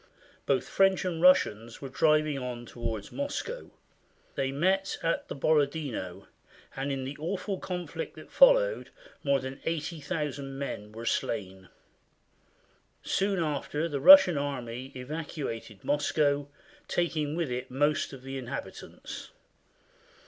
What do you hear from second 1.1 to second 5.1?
Russians were driving on toward Moscow. They met